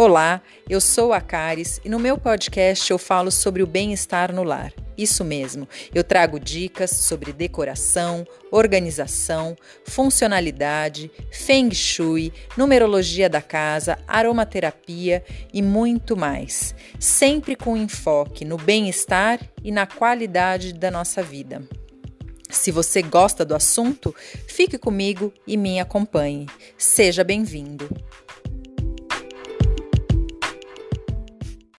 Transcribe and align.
Olá, 0.00 0.40
eu 0.70 0.80
sou 0.80 1.12
a 1.12 1.20
Caris 1.20 1.80
e 1.84 1.88
no 1.88 1.98
meu 1.98 2.16
podcast 2.16 2.88
eu 2.88 2.98
falo 2.98 3.32
sobre 3.32 3.64
o 3.64 3.66
bem-estar 3.66 4.32
no 4.32 4.44
lar. 4.44 4.72
Isso 4.96 5.24
mesmo, 5.24 5.68
eu 5.92 6.04
trago 6.04 6.38
dicas 6.38 6.90
sobre 6.92 7.32
decoração, 7.32 8.24
organização, 8.52 9.56
funcionalidade, 9.84 11.10
feng 11.32 11.74
shui, 11.74 12.32
numerologia 12.56 13.28
da 13.28 13.42
casa, 13.42 13.98
aromaterapia 14.06 15.24
e 15.52 15.60
muito 15.60 16.16
mais, 16.16 16.76
sempre 17.00 17.56
com 17.56 17.76
enfoque 17.76 18.44
no 18.44 18.56
bem-estar 18.56 19.40
e 19.64 19.72
na 19.72 19.84
qualidade 19.84 20.74
da 20.74 20.92
nossa 20.92 21.24
vida. 21.24 21.60
Se 22.48 22.70
você 22.70 23.02
gosta 23.02 23.44
do 23.44 23.52
assunto, 23.52 24.14
fique 24.46 24.78
comigo 24.78 25.34
e 25.44 25.56
me 25.56 25.80
acompanhe. 25.80 26.46
Seja 26.78 27.24
bem-vindo! 27.24 27.88